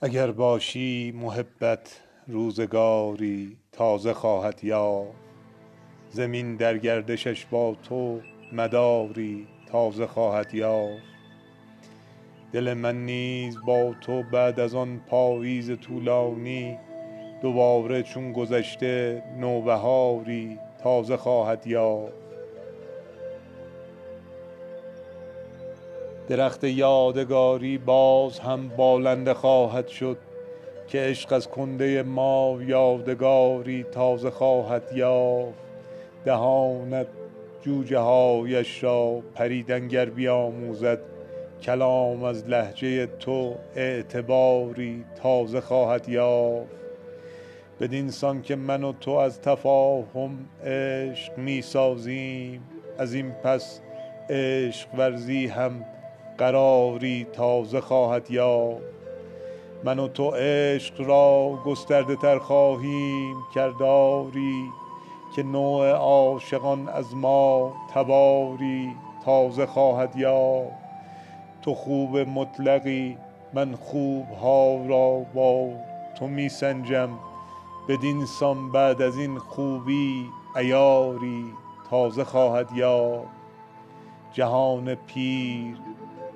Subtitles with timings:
[0.00, 5.18] اگر باشی محبت روزگاری تازه خواهد یافت.
[6.10, 8.20] زمین در گردشش با تو
[8.52, 11.02] مداری تازه خواهد یافت.
[12.52, 16.78] دل من نیز با تو بعد از آن پاییز طولانی
[17.42, 22.25] دوباره چون گذشته نوبهاری تازه خواهد یافت.
[26.28, 30.18] درخت یادگاری باز هم بالنده خواهد شد
[30.88, 35.54] که عشق از کنده ما یادگاری تازه خواهد یافت.
[36.24, 37.06] دهانت
[37.62, 40.98] جوجه هایش را پریدن گر بیاموزد.
[41.62, 46.76] کلام از لهجه تو اعتباری تازه خواهد یافت.
[47.80, 52.62] بدین سان که من و تو از تفاهم عشق می سازیم
[52.98, 53.80] از این پس
[54.30, 55.84] عشق ورزی هم
[56.38, 58.82] قراری تازه خواهد یافت.
[59.84, 64.70] من و تو عشق را گسترده تر خواهیم کرد آری
[65.36, 68.92] که نوع عاشقان از ما تباری
[69.24, 70.72] تازه خواهد یافت.
[71.62, 73.16] تو خوب مطلقی
[73.52, 75.68] من خوب ها را با
[76.18, 77.08] تو می سنجم
[77.88, 80.26] بدین سان بعد از این خوبی
[80.56, 81.44] عیاری
[81.90, 83.28] تازه خواهد یافت.
[84.32, 85.76] جهان پیر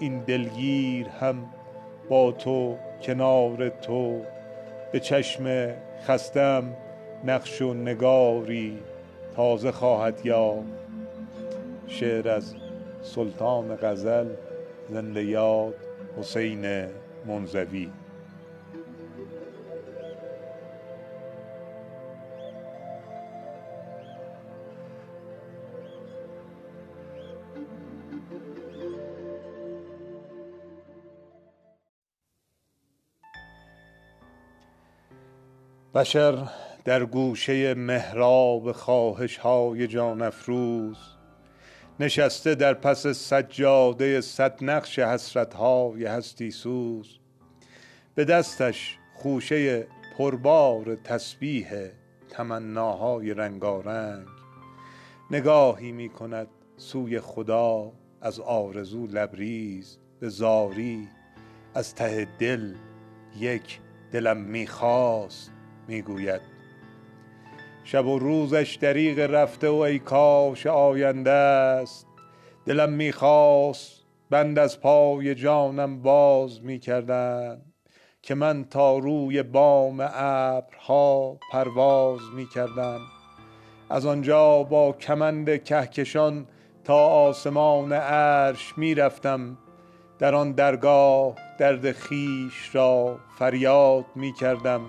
[0.00, 1.46] این دلگیر هم
[2.08, 4.20] با تو کنار تو.
[4.92, 5.74] به چشم
[6.06, 6.76] خسته ام
[7.24, 8.78] نقش و نگاری
[9.36, 10.68] تازه خواهد یافت.
[11.86, 12.54] شعر از
[13.02, 14.26] سلطان غزل
[14.90, 15.74] زنده یاد
[16.18, 16.86] حسین
[17.26, 17.90] منزوی.
[35.94, 36.48] بشر
[36.84, 40.96] در گوشه محراب خواهش های جان افروز
[42.00, 47.18] نشسته در پس سجاده صد نقش حسرت های هستی سوز.
[48.14, 49.86] به دستش خوشه
[50.18, 51.66] پربار تسبیح
[52.30, 54.26] تمناهای رنگارنگ.
[55.30, 61.08] نگاهی می کند سوی خدا از آرزو لبریز به زاری
[61.74, 62.74] از ته دل
[63.38, 63.80] یک
[64.12, 64.66] دلم می
[65.88, 66.40] خواست می گوید
[67.84, 72.06] شب و روزش دریغ رفته و ای کاش آینده است.
[72.66, 77.72] دلم می خواست بند از پای جانم باز می کردند
[78.22, 83.00] که من تا روی بام ابرها پرواز می کردم
[83.90, 86.46] از آنجا با کمند کهکشان
[86.84, 89.58] تا آسمان عرش می رفتم
[90.18, 94.80] در آن درگاه درد خویش را فریاد می کردم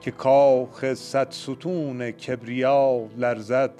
[0.00, 3.70] که کاخ صد ستون کبریا لرزد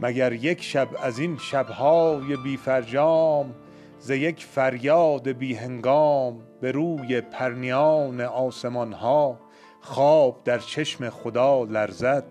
[0.00, 3.54] مگر یک شب از این شبهای بی فرجام
[3.98, 9.38] ز یک فریاد بی هنگام به روی پرنیان آسمان ها
[9.80, 12.24] خواب در چشم خدا لرزد.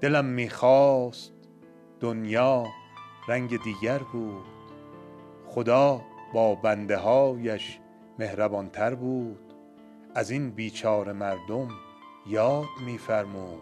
[0.00, 1.32] دلم می خواست
[2.00, 2.66] دنیا
[3.28, 4.44] رنگ دیگر بود
[5.46, 6.00] خدا
[6.34, 7.78] با بنده هایش
[8.18, 9.41] مهربان تر بود.
[10.14, 11.68] از این بیچاره مردم
[12.26, 13.58] یاد می فرمود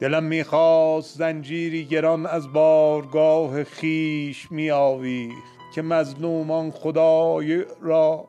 [0.00, 8.28] دلم می خواست زنجیری گران از بارگاه خویش می آویخت که مظلومان خدای را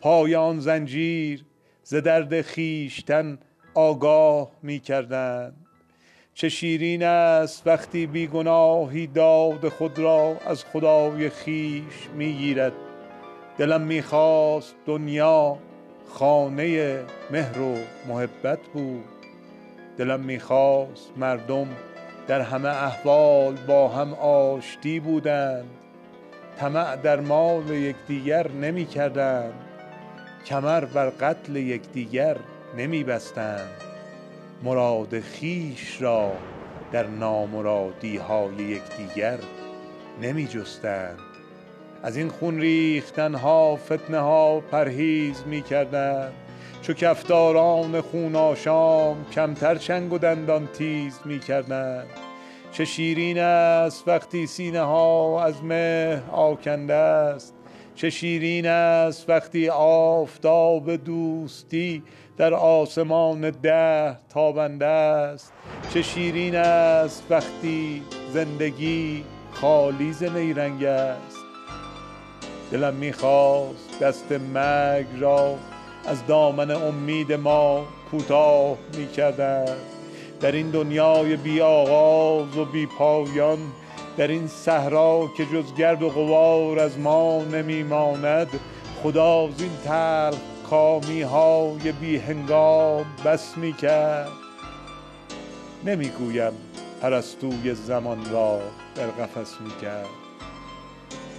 [0.00, 1.44] پای آن زنجیر
[1.82, 3.38] ز درد خویشتن
[3.74, 5.66] آگاه می کردند
[6.34, 12.72] چه شیرین است وقتی بی گناهی داد خود را از خدای خویش می گیرد
[13.58, 15.58] دلم می خواست دنیا
[16.08, 17.00] خانه
[17.30, 17.76] مهر و
[18.08, 19.04] محبت بود.
[19.98, 21.68] دلم می خواست مردم
[22.26, 25.70] در همه احوال با هم آشتی بودند.
[26.58, 29.54] طمع در مال یکدیگر نمی کردند
[30.46, 32.36] کمر بر قتل یکدیگر
[32.76, 33.70] نمی بستند
[34.62, 36.32] مراد خویش را
[36.92, 39.38] در نامرادی های یکدیگر
[40.22, 41.18] نمی جستند
[42.04, 46.32] از این خون ریختن ها فتنه ها پرهیز می کردند
[46.82, 52.06] چو کفتاران خون آشام کمتر چنگ و دندان تیز می کردند
[52.74, 57.54] چه شیرین است وقتی سینه ها از مه آکنده است.
[57.94, 62.02] چه شیرین است وقتی آفتاب دوستی
[62.36, 65.52] در آسمان ده تابنده است.
[65.94, 68.02] چه شیرین است وقتی
[68.32, 71.33] زندگی خالی ز نیرنگ است.
[72.72, 75.54] دلم می‌خواست دست مرگ را
[76.06, 79.76] از دامن امید ما کوتاه می کردند
[80.40, 83.58] در این دنیای بی آغاز و بی پایان
[84.16, 88.48] در این صحرا که جز گرد و غبار از ما نمی ماند
[89.02, 90.38] خدا زین تلخ
[90.70, 94.28] کامی های بی هنگام بس می کرد
[95.84, 96.52] نمی گویم
[97.02, 98.60] پرستوی زمان را
[98.94, 100.23] در قفس می کرد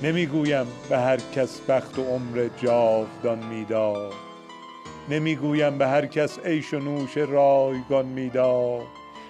[0.03, 4.13] نمی گویم به هر کس بخت و عمر جاودان می‌داد.
[5.09, 8.81] نمی گویم به هر کس عیش و نوش رایگان می‌داد.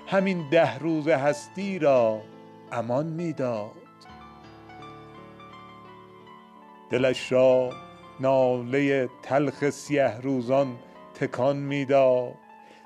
[0.07, 2.21] همین ده روز هستی را
[2.71, 3.71] امان می‌داد.
[6.89, 7.69] دلش را
[8.19, 10.75] ناله تلخ سیه روزان
[11.13, 12.33] تکان می‌داد.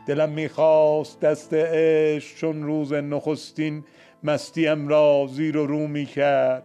[0.07, 3.83] دلم می‌خواست دست عشق چون روز نخستین
[4.23, 6.63] مستیم را زیر و رو می‌کرد.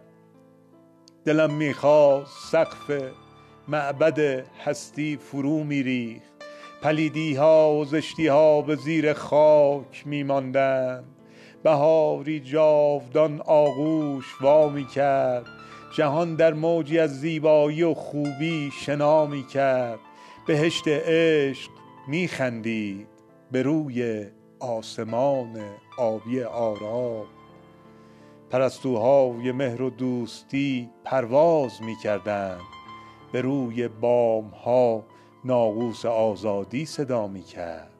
[1.25, 2.91] دلم می‌خواست سقف
[3.67, 4.19] معبد
[4.65, 6.31] هستی فرو میریخت.
[6.81, 11.03] پلیدی ها و زشتی ها به زیر خاک میماندند.
[11.63, 15.45] بهاری جاودان آغوش وا می کرد
[15.97, 19.99] جهان در موجی از زیبایی و خوبی شنا می کرد
[20.47, 21.71] بهشت عشق
[22.07, 23.07] می خندید
[23.51, 24.25] به روی
[24.59, 25.61] آسمان
[25.97, 27.34] آبی آرام.
[28.49, 32.61] پرستوهای مهر و دوستی پرواز می کردند
[33.31, 35.03] به روی بام ها
[35.45, 37.91] ناقوس آزادی صدا می کرد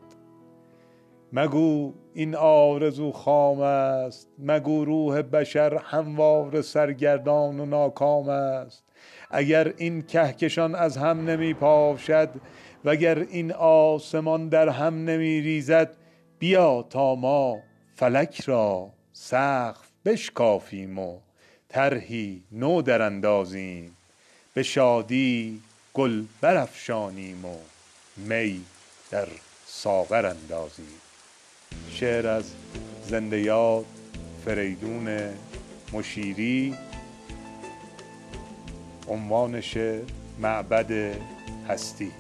[1.34, 8.84] مگو این آرزو خام است مگو روح بشر هموار سرگردان و ناکام است.
[9.32, 12.30] اگر این کهکشان از هم نمی پاشد
[12.86, 15.98] وگر این آسمان در هم نمی ریزد
[16.40, 17.58] بیا تا ما
[17.96, 21.18] فلک را سقف بشکافیم و
[21.70, 23.98] طرحی نو دراندازیم
[24.54, 25.62] به شادی
[25.94, 27.58] گل برافشانیم و
[28.18, 28.62] می
[29.12, 29.28] در
[29.66, 31.02] ساغر اندازیم.
[31.92, 32.52] شعر از
[33.08, 33.86] زنده یاد
[34.46, 35.34] فریدون
[35.94, 36.76] مشیری.
[39.08, 40.04] عنوان شعر
[40.40, 41.18] معبد
[41.70, 42.12] هستی.